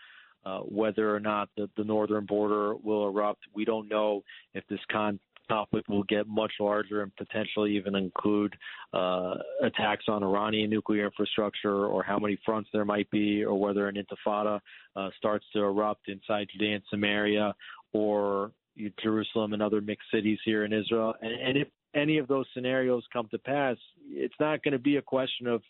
uh, 0.45 0.59
whether 0.59 1.13
or 1.15 1.19
not 1.19 1.49
the, 1.55 1.69
the 1.77 1.83
northern 1.83 2.25
border 2.25 2.75
will 2.75 3.07
erupt. 3.07 3.41
We 3.53 3.65
don't 3.65 3.87
know 3.87 4.23
if 4.53 4.65
this 4.67 4.79
con- 4.91 5.19
conflict 5.49 5.89
will 5.89 6.03
get 6.03 6.27
much 6.27 6.53
larger 6.59 7.03
and 7.03 7.15
potentially 7.15 7.75
even 7.75 7.93
include 7.95 8.55
uh, 8.93 9.35
attacks 9.61 10.05
on 10.07 10.23
Iranian 10.23 10.69
nuclear 10.69 11.05
infrastructure 11.05 11.85
or 11.85 12.03
how 12.03 12.17
many 12.17 12.39
fronts 12.45 12.69
there 12.73 12.85
might 12.85 13.09
be 13.11 13.43
or 13.43 13.59
whether 13.59 13.87
an 13.87 13.95
intifada 13.95 14.59
uh, 14.95 15.09
starts 15.17 15.45
to 15.53 15.59
erupt 15.59 16.07
inside 16.07 16.47
Judea 16.51 16.75
and 16.75 16.83
Samaria 16.89 17.53
or 17.93 18.51
Jerusalem 19.01 19.53
and 19.53 19.61
other 19.61 19.81
mixed 19.81 20.09
cities 20.13 20.39
here 20.45 20.65
in 20.65 20.73
Israel. 20.73 21.13
And, 21.21 21.33
and 21.33 21.57
if 21.57 21.67
any 21.93 22.17
of 22.17 22.27
those 22.27 22.45
scenarios 22.53 23.03
come 23.11 23.27
to 23.31 23.37
pass, 23.37 23.77
it's 24.09 24.33
not 24.39 24.63
going 24.63 24.71
to 24.73 24.79
be 24.79 24.97
a 24.97 25.01
question 25.01 25.47
of 25.47 25.61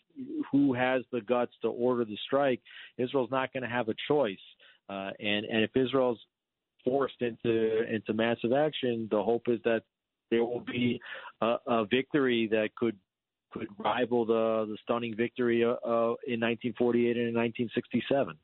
who 0.50 0.72
has 0.72 1.02
the 1.12 1.20
guts 1.20 1.52
to 1.62 1.68
order 1.68 2.04
the 2.04 2.18
strike. 2.26 2.60
Israel's 2.98 3.30
not 3.30 3.52
going 3.52 3.62
to 3.62 3.68
have 3.68 3.88
a 3.88 3.94
choice. 4.08 4.36
Uh, 4.88 5.10
and 5.20 5.46
and 5.46 5.62
if 5.62 5.70
Israel's 5.76 6.18
forced 6.84 7.20
into 7.20 7.82
into 7.92 8.12
massive 8.12 8.52
action, 8.52 9.08
the 9.10 9.22
hope 9.22 9.42
is 9.48 9.60
that 9.64 9.82
there 10.30 10.44
will 10.44 10.64
be 10.66 11.00
a, 11.40 11.56
a 11.66 11.84
victory 11.86 12.48
that 12.50 12.70
could 12.76 12.96
could 13.52 13.68
rival 13.78 14.24
the 14.24 14.66
the 14.68 14.78
stunning 14.82 15.14
victory 15.16 15.64
uh, 15.64 15.72
uh 15.84 16.14
in 16.26 16.40
1948 16.40 17.16
and 17.16 17.28
in 17.28 17.34
1967. 17.34 18.36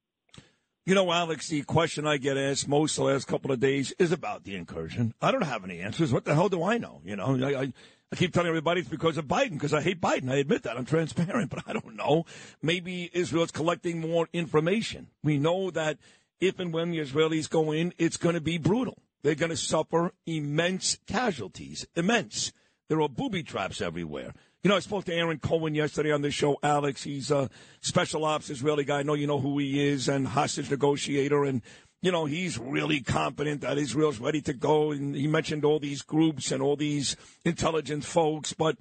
You 0.89 0.95
know, 0.95 1.13
Alex, 1.13 1.49
the 1.49 1.61
question 1.65 2.07
I 2.07 2.17
get 2.17 2.39
asked 2.39 2.67
most 2.67 2.97
the 2.97 3.03
last 3.03 3.27
couple 3.27 3.53
of 3.53 3.61
days 3.61 3.93
is 3.99 4.11
about 4.11 4.45
the 4.45 4.55
incursion. 4.55 5.13
I 5.21 5.31
don't 5.31 5.43
have 5.43 5.63
any 5.63 5.81
answers. 5.81 6.15
What 6.15 6.25
the 6.25 6.35
hell 6.35 6.49
do 6.49 6.63
I 6.63 6.79
know? 6.79 7.03
You 7.05 7.15
know, 7.15 7.39
I, 7.45 7.61
I, 7.61 7.73
I 8.11 8.17
keep 8.17 8.33
telling 8.33 8.49
everybody 8.49 8.81
it's 8.81 8.89
because 8.89 9.19
of 9.19 9.27
Biden, 9.27 9.51
because 9.51 9.75
I 9.75 9.83
hate 9.83 10.01
Biden. 10.01 10.33
I 10.33 10.37
admit 10.37 10.63
that. 10.63 10.79
I'm 10.79 10.87
transparent, 10.87 11.51
but 11.55 11.63
I 11.67 11.75
don't 11.75 11.95
know. 11.95 12.25
Maybe 12.63 13.11
Israel's 13.13 13.51
collecting 13.51 14.01
more 14.01 14.31
information. 14.33 15.09
We 15.23 15.37
know 15.39 15.71
that 15.73 15.99
if 16.41 16.59
and 16.59 16.73
when 16.73 16.91
the 16.91 17.01
Israelis 17.01 17.51
go 17.51 17.71
in, 17.71 17.93
it's 17.99 18.17
going 18.17 18.35
to 18.35 18.41
be 18.41 18.57
brutal. 18.57 18.97
They're 19.23 19.35
going 19.35 19.51
to 19.51 19.59
suffer 19.59 20.13
immense 20.25 20.97
casualties. 21.07 21.87
Immense. 21.97 22.51
There 22.89 23.03
are 23.03 23.11
booby 23.11 23.43
traps 23.43 23.83
everywhere. 23.83 24.33
You 24.65 24.71
know, 24.71 24.77
I 24.77 24.81
spoke 24.81 25.05
to 25.05 25.15
Aaron 25.15 25.39
Cohen 25.39 25.77
yesterday 25.77 26.11
on 26.11 26.23
the 26.23 26.33
show. 26.33 26.59
Alex, 26.65 27.05
he's 27.05 27.31
a 27.31 27.49
special 27.81 28.25
ops 28.25 28.51
Israeli 28.51 28.83
guy. 28.83 28.99
I 28.99 29.03
know 29.05 29.15
you 29.15 29.29
know 29.29 29.39
who 29.39 29.57
he 29.59 29.87
is, 29.87 30.09
and 30.09 30.27
hostage 30.27 30.69
negotiator. 30.69 31.45
And, 31.45 31.63
you 32.03 32.11
know, 32.11 32.25
he's 32.25 32.59
really 32.59 33.01
confident 33.01 33.61
that 33.61 33.79
Israel's 33.79 34.19
ready 34.19 34.41
to 34.43 34.53
go. 34.53 34.91
And 34.91 35.15
he 35.15 35.29
mentioned 35.29 35.65
all 35.65 35.79
these 35.79 36.03
groups 36.03 36.51
and 36.51 36.61
all 36.61 36.75
these 36.75 37.15
intelligence 37.45 38.05
folks. 38.05 38.53
But, 38.53 38.79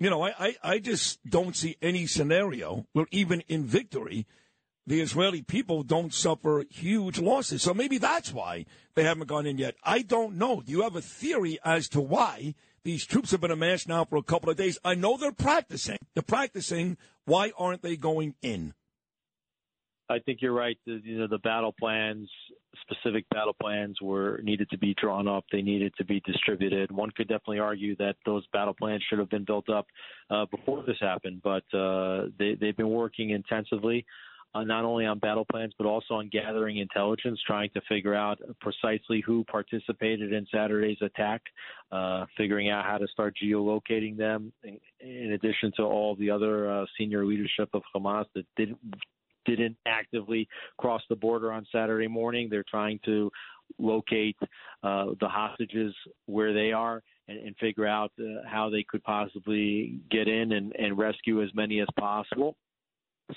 you 0.00 0.10
know, 0.10 0.20
I, 0.20 0.32
I, 0.36 0.56
I 0.64 0.78
just 0.80 1.20
don't 1.24 1.54
see 1.54 1.76
any 1.80 2.08
scenario 2.08 2.86
where 2.92 3.06
even 3.12 3.42
in 3.42 3.64
victory, 3.64 4.26
the 4.90 5.00
Israeli 5.00 5.40
people 5.40 5.84
don't 5.84 6.12
suffer 6.12 6.64
huge 6.68 7.20
losses. 7.20 7.62
So 7.62 7.72
maybe 7.72 7.98
that's 7.98 8.32
why 8.32 8.66
they 8.96 9.04
haven't 9.04 9.28
gone 9.28 9.46
in 9.46 9.56
yet. 9.56 9.76
I 9.84 10.02
don't 10.02 10.36
know. 10.36 10.62
Do 10.62 10.72
you 10.72 10.82
have 10.82 10.96
a 10.96 11.00
theory 11.00 11.60
as 11.64 11.88
to 11.90 12.00
why? 12.00 12.56
These 12.82 13.06
troops 13.06 13.30
have 13.30 13.40
been 13.40 13.52
amassed 13.52 13.86
now 13.86 14.04
for 14.04 14.16
a 14.16 14.22
couple 14.22 14.50
of 14.50 14.56
days. 14.56 14.80
I 14.84 14.96
know 14.96 15.16
they're 15.16 15.30
practicing. 15.30 15.98
They're 16.14 16.24
practicing. 16.24 16.96
Why 17.24 17.52
aren't 17.56 17.82
they 17.82 17.96
going 17.96 18.34
in? 18.42 18.74
I 20.08 20.18
think 20.18 20.42
you're 20.42 20.52
right. 20.52 20.76
The, 20.86 21.00
you 21.04 21.20
know, 21.20 21.28
the 21.28 21.38
battle 21.38 21.72
plans, 21.78 22.28
specific 22.82 23.28
battle 23.28 23.54
plans, 23.62 23.98
were 24.02 24.40
needed 24.42 24.70
to 24.70 24.78
be 24.78 24.96
drawn 25.00 25.28
up. 25.28 25.44
They 25.52 25.62
needed 25.62 25.94
to 25.98 26.04
be 26.04 26.20
distributed. 26.26 26.90
One 26.90 27.12
could 27.12 27.28
definitely 27.28 27.60
argue 27.60 27.94
that 27.96 28.16
those 28.26 28.44
battle 28.52 28.74
plans 28.74 29.04
should 29.08 29.20
have 29.20 29.30
been 29.30 29.44
built 29.44 29.68
up 29.68 29.86
uh, 30.30 30.46
before 30.50 30.82
this 30.84 30.96
happened, 31.00 31.42
but 31.44 31.62
uh, 31.72 32.24
they, 32.40 32.56
they've 32.60 32.76
been 32.76 32.90
working 32.90 33.30
intensively 33.30 34.04
uh, 34.54 34.64
not 34.64 34.84
only 34.84 35.06
on 35.06 35.18
battle 35.18 35.46
plans 35.50 35.72
but 35.78 35.86
also 35.86 36.14
on 36.14 36.28
gathering 36.28 36.78
intelligence, 36.78 37.40
trying 37.46 37.70
to 37.70 37.80
figure 37.88 38.14
out 38.14 38.40
precisely 38.60 39.22
who 39.24 39.44
participated 39.44 40.32
in 40.32 40.46
Saturday's 40.52 40.98
attack, 41.02 41.42
uh, 41.92 42.26
figuring 42.36 42.70
out 42.70 42.84
how 42.84 42.98
to 42.98 43.06
start 43.08 43.34
geolocating 43.42 44.16
them. 44.16 44.52
In, 45.00 45.32
addition 45.32 45.72
to 45.76 45.82
all 45.82 46.16
the 46.16 46.30
other 46.30 46.70
uh, 46.70 46.84
senior 46.98 47.24
leadership 47.24 47.68
of 47.72 47.82
Hamas 47.94 48.26
that 48.34 48.44
didn't 48.56 48.78
didn't 49.46 49.76
actively 49.86 50.46
cross 50.78 51.00
the 51.08 51.16
border 51.16 51.50
on 51.50 51.66
Saturday 51.72 52.08
morning, 52.08 52.48
they're 52.50 52.64
trying 52.68 53.00
to 53.04 53.30
locate 53.78 54.36
uh, 54.82 55.06
the 55.20 55.28
hostages 55.28 55.94
where 56.26 56.52
they 56.52 56.72
are 56.72 57.02
and, 57.28 57.38
and 57.38 57.56
figure 57.56 57.86
out 57.86 58.12
uh, 58.20 58.46
how 58.46 58.68
they 58.68 58.84
could 58.86 59.02
possibly 59.02 59.98
get 60.10 60.28
in 60.28 60.52
and, 60.52 60.74
and 60.76 60.98
rescue 60.98 61.42
as 61.42 61.48
many 61.54 61.80
as 61.80 61.88
possible. 61.98 62.56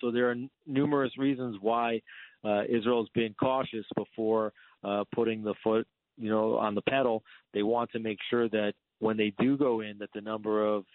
So 0.01 0.11
there 0.11 0.29
are 0.29 0.35
numerous 0.65 1.17
reasons 1.17 1.57
why 1.61 2.01
uh, 2.43 2.63
Israel's 2.69 3.09
been 3.13 3.33
cautious 3.39 3.85
before 3.95 4.53
uh, 4.83 5.03
putting 5.13 5.43
the 5.43 5.53
foot, 5.63 5.87
you 6.17 6.29
know, 6.29 6.57
on 6.57 6.75
the 6.75 6.81
pedal. 6.81 7.23
They 7.53 7.63
want 7.63 7.91
to 7.91 7.99
make 7.99 8.17
sure 8.29 8.49
that 8.49 8.73
when 8.99 9.17
they 9.17 9.33
do 9.39 9.57
go 9.57 9.81
in, 9.81 9.97
that 9.99 10.09
the 10.13 10.21
number 10.21 10.65
of 10.65 10.85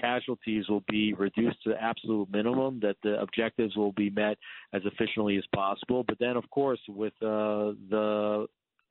casualties 0.00 0.68
will 0.68 0.84
be 0.88 1.12
reduced 1.14 1.62
to 1.62 1.70
the 1.70 1.82
absolute 1.82 2.30
minimum, 2.32 2.80
that 2.80 2.96
the 3.02 3.20
objectives 3.20 3.76
will 3.76 3.92
be 3.92 4.10
met 4.10 4.38
as 4.72 4.82
efficiently 4.84 5.36
as 5.36 5.44
possible. 5.54 6.02
But 6.06 6.18
then, 6.18 6.36
of 6.36 6.48
course, 6.50 6.80
with 6.88 7.12
uh, 7.22 7.76
the 7.90 8.46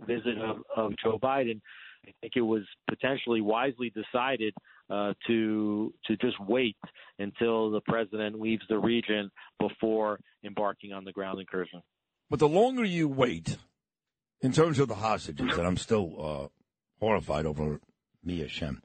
visit 0.06 0.38
of, 0.38 0.58
of 0.76 0.94
Joe 1.04 1.18
Biden, 1.22 1.60
I 2.08 2.12
think 2.22 2.34
it 2.36 2.42
was 2.42 2.64
potentially 2.90 3.42
wisely 3.42 3.92
decided 3.92 4.54
uh, 4.92 5.14
to 5.28 5.94
to 6.06 6.18
just 6.18 6.40
wait 6.48 6.78
until 7.20 7.72
the 7.72 7.82
president 7.88 8.40
leaves 8.40 8.64
the 8.70 8.78
region 8.78 9.32
before 9.60 10.20
embarking 10.44 10.92
on 10.92 11.06
the 11.06 11.12
ground 11.12 11.40
incursion. 11.40 11.82
But 12.30 12.40
the 12.40 12.48
longer 12.48 12.84
you 12.84 13.08
wait, 13.08 13.58
in 14.42 14.52
terms 14.52 14.80
of 14.80 14.88
the 14.88 14.96
hostages, 14.96 15.58
and 15.58 15.68
I'm 15.68 15.78
still 15.78 16.16
uh, 16.20 16.48
horrified 17.00 17.46
over 17.46 17.80
Mia 18.24 18.48
Shem. 18.48 18.82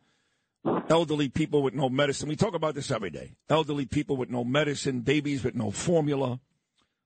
Elderly 0.89 1.29
people 1.29 1.63
with 1.63 1.75
no 1.75 1.89
medicine. 1.89 2.29
We 2.29 2.37
talk 2.37 2.55
about 2.55 2.75
this 2.75 2.91
every 2.91 3.11
day. 3.11 3.37
Elderly 3.49 3.87
people 3.87 4.17
with 4.17 4.31
no 4.31 4.45
medicine, 4.45 5.01
babies 5.01 5.45
with 5.45 5.55
no 5.55 5.71
formula. 5.71 6.41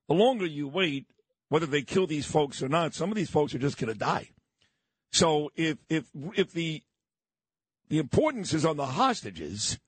The 0.09 0.14
longer 0.14 0.47
you 0.47 0.66
wait, 0.66 1.07
whether 1.50 1.66
they 1.66 1.83
kill 1.83 2.07
these 2.07 2.26
folks 2.26 2.62
or 2.62 2.69
not, 2.69 2.95
some 2.95 3.11
of 3.11 3.16
these 3.16 3.30
folks 3.30 3.54
are 3.54 3.59
just 3.59 3.78
going 3.78 3.92
to 3.92 3.99
die. 3.99 4.30
So 5.12 5.50
if 5.57 5.78
if 5.88 6.04
if 6.35 6.52
the 6.52 6.83
the 7.90 7.99
importance 7.99 8.54
is 8.54 8.64
on 8.64 8.76
the 8.76 8.87
hostages, 8.87 9.78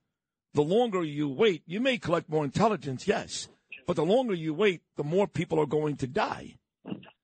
the 0.52 0.62
longer 0.62 1.02
you 1.02 1.28
wait, 1.28 1.62
you 1.66 1.80
may 1.80 1.97
collect 1.97 2.28
more 2.28 2.44
intelligence, 2.44 3.09
yes, 3.09 3.49
but 3.87 3.97
the 3.97 4.04
longer 4.04 4.35
you 4.35 4.52
wait, 4.52 4.82
the 4.97 5.04
more 5.04 5.26
people 5.26 5.59
are 5.59 5.66
going 5.66 5.97
to 5.97 6.06
die. 6.06 6.56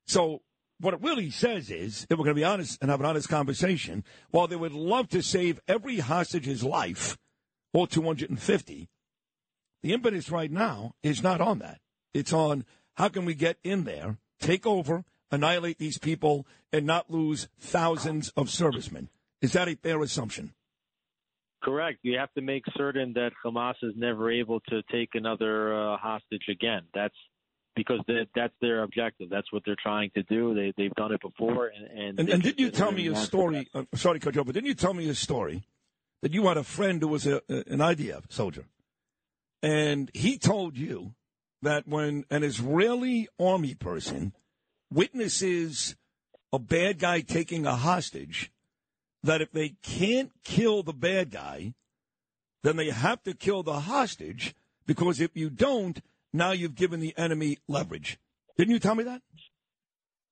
So 0.07 0.41
what 0.81 0.95
it 0.95 1.03
really 1.03 1.31
says 1.31 1.71
is, 1.71 2.07
if 2.09 2.17
we're 2.17 2.25
going 2.25 2.37
to 2.37 2.41
be 2.41 2.45
honest 2.45 2.79
and 2.81 2.91
have 2.91 3.01
an 3.01 3.07
honest 3.07 3.29
conversation, 3.29 4.05
while 4.31 4.47
they 4.47 4.57
would 4.57 4.73
love 4.73 5.09
to 5.11 5.21
save 5.21 5.61
every 5.67 5.99
hostage's 5.99 6.63
life, 6.63 7.19
or 7.75 7.87
250, 7.87 8.89
the 9.83 9.93
impetus 9.93 10.31
right 10.31 10.51
now 10.51 10.93
is 11.03 11.23
not 11.23 11.41
on 11.41 11.59
that. 11.59 11.81
It's 12.15 12.33
on 12.33 12.65
how 12.95 13.09
can 13.09 13.25
we 13.25 13.35
get 13.35 13.59
in 13.63 13.85
there, 13.85 14.19
take 14.41 14.67
over, 14.67 15.05
annihilate 15.31 15.79
these 15.79 15.99
people, 15.99 16.47
and 16.73 16.87
not 16.87 17.11
lose 17.11 17.49
thousands 17.59 18.31
of 18.37 18.49
servicemen. 18.49 19.09
Is 19.43 19.53
that 19.53 19.69
a 19.69 19.77
fair 19.77 20.01
assumption? 20.03 20.55
Correct. 21.63 21.99
You 22.03 22.19
have 22.19 22.33
to 22.35 22.41
make 22.41 22.65
certain 22.77 23.13
that 23.15 23.33
Hamas 23.45 23.75
is 23.83 23.95
never 23.97 24.31
able 24.31 24.61
to 24.69 24.83
take 24.93 25.11
another 25.15 25.75
uh, 25.75 25.97
hostage 25.97 26.45
again. 26.49 26.83
That's 26.95 27.15
because 27.75 28.01
that's 28.35 28.55
their 28.61 28.83
objective. 28.83 29.31
That's 29.31 29.53
what 29.53 29.63
they're 29.65 29.77
trying 29.81 30.11
to 30.15 30.23
do. 30.25 30.55
They 30.55 30.73
they've 30.77 30.95
done 30.95 31.13
it 31.13 31.21
before. 31.21 31.69
And 31.69 31.87
and, 31.91 32.21
and, 32.21 32.29
and 32.29 32.43
did 32.43 32.61
you 32.61 32.71
tell 32.71 32.93
me 32.93 33.07
a 33.09 33.17
story? 33.17 33.69
Uh, 33.75 33.85
sorry, 33.95 34.21
Coach, 34.21 34.35
but 34.35 34.47
didn't 34.47 34.67
you 34.67 34.75
tell 34.75 34.95
me 34.95 35.09
a 35.09 35.15
story 35.15 35.65
that 36.23 36.33
you 36.33 36.47
had 36.47 36.57
a 36.57 36.65
friend 36.65 37.01
who 37.01 37.09
was 37.09 37.27
a, 37.27 37.41
an 37.49 37.79
IDF 37.79 38.33
soldier, 38.33 38.65
and 39.63 40.11
he 40.13 40.39
told 40.39 40.77
you 40.77 41.15
that 41.63 41.87
when 41.87 42.25
an 42.31 42.43
Israeli 42.43 43.29
army 43.41 43.75
person 43.75 44.33
witnesses 44.93 45.97
a 46.53 46.59
bad 46.59 46.99
guy 46.99 47.21
taking 47.21 47.67
a 47.67 47.77
hostage, 47.77 48.51
that 49.23 49.41
if 49.41 49.51
they 49.53 49.75
can't 49.83 50.31
kill 50.45 50.83
the 50.83 50.93
bad 50.93 51.31
guy, 51.31 51.75
then 52.63 52.77
they 52.77 52.91
have 52.91 53.23
to 53.25 53.35
kill 53.35 53.63
the 53.63 53.81
hostage 53.81 54.55
because 54.87 55.21
if 55.21 55.37
you 55.37 55.51
don't, 55.51 56.01
now 56.33 56.53
you've 56.53 56.75
given 56.75 57.01
the 57.01 57.15
enemy 57.17 57.59
leverage. 57.69 58.19
Didn't 58.57 58.73
you 58.73 58.79
tell 58.79 58.95
me 58.95 59.05
that? 59.05 59.23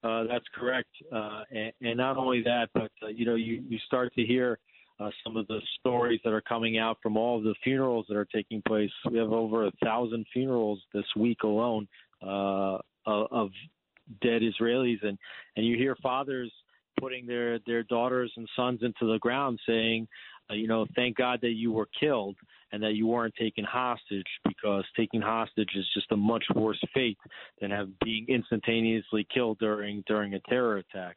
Uh, 0.03 0.25
that's 0.25 0.45
correct. 0.55 0.89
Uh, 1.13 1.43
and, 1.51 1.73
and 1.81 1.97
not 1.97 2.17
only 2.17 2.43
that, 2.43 2.69
but 2.75 2.91
uh, 3.03 3.09
you 3.09 3.25
know, 3.25 3.35
you, 3.35 3.63
you 3.69 3.79
start 3.87 4.13
to 4.15 4.25
hear 4.25 4.59
uh, 5.01 5.11
some 5.25 5.37
of 5.37 5.47
the 5.49 5.61
stories 5.79 6.21
that 6.25 6.33
are 6.33 6.43
coming 6.43 6.79
out 6.79 6.99
from 7.03 7.17
all 7.17 7.39
of 7.39 7.45
the 7.45 7.55
funerals 7.65 8.07
that 8.09 8.17
are 8.17 8.27
taking 8.27 8.63
place. 8.67 8.91
We 9.11 9.19
have 9.19 9.33
over 9.33 9.67
a 9.67 9.73
thousand 9.83 10.27
funerals 10.33 10.81
this 10.95 11.05
week 11.17 11.39
alone 11.43 11.89
uh, 12.23 12.79
of 13.07 13.51
dead 14.23 14.43
Israelis, 14.43 15.03
and 15.03 15.19
and 15.57 15.67
you 15.67 15.77
hear 15.77 15.97
fathers 16.03 16.53
putting 17.01 17.27
their 17.27 17.59
their 17.67 17.83
daughters 17.83 18.33
and 18.37 18.49
sons 18.57 18.81
into 18.83 19.11
the 19.11 19.19
ground, 19.19 19.59
saying, 19.67 20.09
uh, 20.51 20.55
you 20.55 20.69
know, 20.69 20.87
thank 20.95 21.17
God 21.17 21.41
that 21.43 21.55
you 21.55 21.73
were 21.73 21.89
killed 21.99 22.37
and 22.73 22.83
that 22.83 22.95
you 22.95 23.07
weren't 23.07 23.35
taken 23.35 23.65
hostage 23.65 24.27
because 24.47 24.85
taking 24.97 25.21
hostage 25.21 25.71
is 25.77 25.87
just 25.95 26.11
a 26.13 26.17
much 26.17 26.45
worse 26.55 26.81
fate 26.93 27.19
than 27.61 27.71
have 27.71 27.89
being 28.01 28.27
instantaneously 28.29 29.27
killed 29.33 29.59
during 29.59 30.03
during 30.07 30.35
a 30.35 30.41
terror 30.41 30.79
attack. 30.79 31.17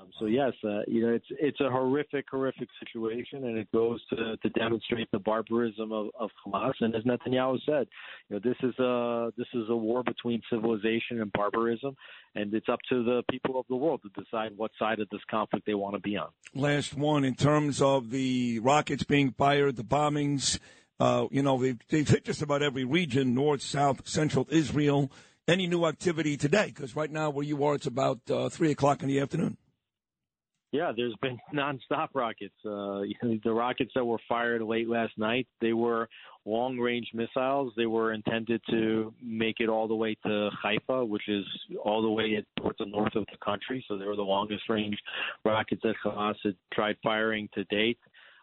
Um, 0.00 0.10
so 0.18 0.26
yes, 0.26 0.52
uh, 0.64 0.80
you 0.86 1.06
know 1.06 1.12
it's 1.12 1.26
it's 1.30 1.60
a 1.60 1.68
horrific, 1.70 2.26
horrific 2.30 2.68
situation, 2.78 3.44
and 3.44 3.58
it 3.58 3.70
goes 3.72 4.00
to 4.10 4.36
to 4.36 4.48
demonstrate 4.50 5.10
the 5.10 5.18
barbarism 5.18 5.92
of, 5.92 6.08
of 6.18 6.30
Hamas. 6.46 6.72
And 6.80 6.94
as 6.94 7.02
Netanyahu 7.04 7.58
said, 7.66 7.86
you 8.28 8.36
know 8.36 8.40
this 8.42 8.56
is 8.62 8.78
a 8.78 9.32
this 9.36 9.46
is 9.54 9.68
a 9.68 9.76
war 9.76 10.02
between 10.02 10.40
civilization 10.50 11.20
and 11.20 11.32
barbarism, 11.32 11.96
and 12.34 12.52
it's 12.54 12.68
up 12.68 12.80
to 12.88 13.04
the 13.04 13.22
people 13.30 13.58
of 13.58 13.66
the 13.68 13.76
world 13.76 14.00
to 14.02 14.22
decide 14.22 14.52
what 14.56 14.70
side 14.78 15.00
of 15.00 15.08
this 15.10 15.20
conflict 15.30 15.66
they 15.66 15.74
want 15.74 15.94
to 15.94 16.00
be 16.00 16.16
on. 16.16 16.28
Last 16.54 16.94
one 16.94 17.24
in 17.24 17.34
terms 17.34 17.82
of 17.82 18.10
the 18.10 18.58
rockets 18.60 19.04
being 19.04 19.32
fired, 19.32 19.76
the 19.76 19.84
bombings. 19.84 20.58
Uh, 20.98 21.26
you 21.30 21.42
know, 21.42 21.56
they've, 21.56 21.78
they've 21.88 22.08
hit 22.08 22.26
just 22.26 22.42
about 22.42 22.62
every 22.62 22.84
region, 22.84 23.34
north, 23.34 23.62
south, 23.62 24.06
central 24.06 24.46
Israel. 24.50 25.10
Any 25.48 25.66
new 25.66 25.86
activity 25.86 26.36
today? 26.36 26.66
Because 26.66 26.94
right 26.94 27.10
now, 27.10 27.30
where 27.30 27.42
you 27.42 27.64
are, 27.64 27.74
it's 27.74 27.86
about 27.86 28.20
uh, 28.30 28.50
3 28.50 28.70
o'clock 28.70 29.02
in 29.02 29.08
the 29.08 29.18
afternoon. 29.18 29.56
Yeah, 30.72 30.92
there's 30.96 31.14
been 31.20 31.38
nonstop 31.54 32.08
rockets. 32.14 32.54
Uh, 32.64 33.02
the 33.44 33.52
rockets 33.52 33.92
that 33.94 34.04
were 34.04 34.20
fired 34.28 34.62
late 34.62 34.88
last 34.88 35.16
night, 35.18 35.46
they 35.60 35.72
were 35.72 36.08
long-range 36.46 37.10
missiles. 37.12 37.72
They 37.76 37.86
were 37.86 38.12
intended 38.12 38.62
to 38.70 39.12
make 39.22 39.56
it 39.60 39.68
all 39.68 39.86
the 39.86 39.94
way 39.94 40.16
to 40.26 40.50
Haifa, 40.62 41.04
which 41.04 41.28
is 41.28 41.44
all 41.84 42.00
the 42.00 42.08
way 42.08 42.42
towards 42.58 42.78
the 42.78 42.86
north 42.86 43.14
of 43.14 43.26
the 43.30 43.38
country. 43.44 43.84
So 43.88 43.98
they 43.98 44.06
were 44.06 44.16
the 44.16 44.22
longest-range 44.22 44.96
rockets 45.44 45.82
that 45.84 45.94
Hamas 46.04 46.36
had 46.42 46.56
tried 46.72 46.96
firing 47.02 47.48
to 47.54 47.64
date 47.64 47.98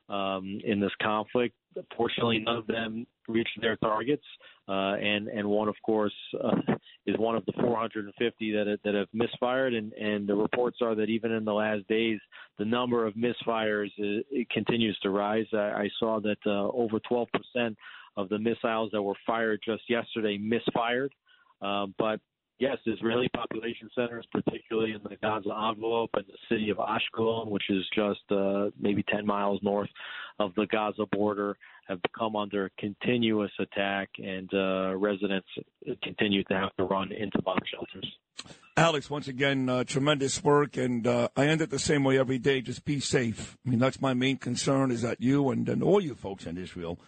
um, 0.09 0.59
in 0.63 0.79
this 0.79 0.91
conflict. 1.01 1.55
Fortunately, 1.95 2.39
none 2.39 2.57
of 2.57 2.67
them 2.67 3.05
reached 3.27 3.59
their 3.61 3.75
targets, 3.77 4.23
uh, 4.67 4.95
and 4.95 5.27
and 5.27 5.47
one, 5.47 5.67
of 5.67 5.75
course, 5.85 6.13
uh, 6.43 6.55
is 7.05 7.15
one 7.19 7.35
of 7.35 7.45
the 7.45 7.53
450 7.59 8.51
that 8.53 8.79
that 8.83 8.95
have 8.95 9.07
misfired. 9.13 9.73
And 9.73 9.93
and 9.93 10.27
the 10.27 10.35
reports 10.35 10.77
are 10.81 10.95
that 10.95 11.09
even 11.09 11.31
in 11.31 11.45
the 11.45 11.53
last 11.53 11.87
days, 11.87 12.19
the 12.57 12.65
number 12.65 13.05
of 13.05 13.13
misfires 13.13 13.91
uh, 13.99 14.23
it 14.31 14.49
continues 14.49 14.97
to 15.03 15.11
rise. 15.11 15.45
I, 15.53 15.57
I 15.57 15.89
saw 15.99 16.19
that 16.21 16.39
uh, 16.45 16.69
over 16.71 16.99
12 17.07 17.27
percent 17.31 17.77
of 18.15 18.29
the 18.29 18.39
missiles 18.39 18.89
that 18.93 19.01
were 19.01 19.13
fired 19.25 19.59
just 19.63 19.83
yesterday 19.87 20.37
misfired. 20.37 21.13
Uh, 21.61 21.87
but 21.97 22.19
yes, 22.59 22.77
Israeli 22.85 23.29
population 23.29 23.89
centers, 23.95 24.25
particularly 24.31 24.93
in 24.93 25.01
the 25.03 25.15
Gaza 25.21 25.49
envelope 25.69 26.11
and 26.13 26.25
the 26.25 26.37
city 26.49 26.69
of 26.69 26.77
Ashkelon, 26.77 27.47
which 27.47 27.69
is 27.69 27.83
just 27.95 28.21
uh, 28.31 28.69
maybe 28.79 29.03
10 29.03 29.25
miles 29.25 29.59
north 29.61 29.89
of 30.39 30.53
the 30.55 30.65
Gaza 30.67 31.05
border, 31.11 31.57
have 31.87 32.01
become 32.01 32.35
under 32.35 32.69
continuous 32.77 33.51
attack, 33.59 34.09
and 34.17 34.49
uh, 34.53 34.95
residents 34.95 35.47
continue 36.03 36.43
to 36.45 36.53
have 36.53 36.75
to 36.75 36.83
run 36.83 37.11
into 37.11 37.41
bomb 37.41 37.59
shelters. 37.71 38.11
Alex, 38.75 39.09
once 39.09 39.27
again, 39.27 39.69
uh, 39.69 39.83
tremendous 39.83 40.43
work, 40.43 40.77
and 40.77 41.07
uh, 41.07 41.29
I 41.36 41.47
end 41.47 41.62
it 41.62 41.69
the 41.69 41.79
same 41.79 42.03
way 42.03 42.19
every 42.19 42.38
day. 42.38 42.62
Just 42.62 42.86
be 42.86 42.99
safe. 42.99 43.58
I 43.65 43.69
mean, 43.69 43.79
that's 43.79 44.01
my 44.01 44.13
main 44.13 44.38
concern: 44.38 44.91
is 44.91 45.01
that 45.01 45.21
you 45.21 45.49
and, 45.49 45.67
and 45.67 45.82
all 45.82 45.99
you 45.99 46.13
folks 46.13 46.45
in 46.45 46.58
Israel 46.58 46.99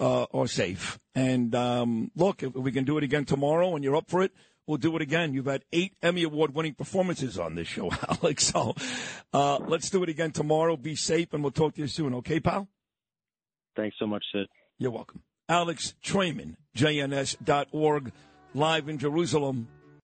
uh, 0.00 0.26
are 0.34 0.48
safe. 0.48 0.98
And 1.14 1.54
um, 1.54 2.10
look, 2.16 2.42
if 2.42 2.54
we 2.54 2.72
can 2.72 2.84
do 2.84 2.98
it 2.98 3.04
again 3.04 3.24
tomorrow, 3.24 3.74
and 3.76 3.84
you're 3.84 3.94
up 3.94 4.10
for 4.10 4.22
it, 4.22 4.32
we'll 4.66 4.78
do 4.78 4.94
it 4.96 5.02
again. 5.02 5.34
You've 5.34 5.46
had 5.46 5.64
eight 5.72 5.94
Emmy 6.02 6.22
Award 6.22 6.54
winning 6.54 6.74
performances 6.74 7.38
on 7.38 7.54
this 7.54 7.68
show, 7.68 7.90
Alex. 8.08 8.44
So 8.44 8.74
uh, 9.32 9.58
let's 9.58 9.90
do 9.90 10.02
it 10.02 10.08
again 10.08 10.32
tomorrow. 10.32 10.76
Be 10.76 10.94
safe, 10.94 11.32
and 11.32 11.42
we'll 11.42 11.52
talk 11.52 11.74
to 11.74 11.80
you 11.80 11.88
soon. 11.88 12.14
Okay, 12.14 12.40
pal? 12.40 12.68
Thanks 13.76 13.96
so 13.98 14.06
much, 14.06 14.24
Sid. 14.32 14.46
You're 14.78 14.90
welcome. 14.90 15.22
Alex 15.48 15.94
Traiman, 16.02 16.56
JNS.org, 16.76 18.12
live 18.54 18.88
in 18.88 18.98
Jerusalem. 18.98 19.68